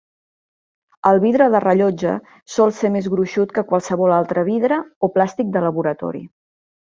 [1.09, 2.13] El vidre de rellotge
[2.55, 6.25] sol ser més gruixut que qualsevol altre vidre o plàstic de laboratori.